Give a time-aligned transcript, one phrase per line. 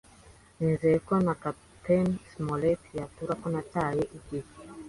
[0.57, 4.49] nizeye ko na Kapiteni Smollett yatura ko ntataye igihe.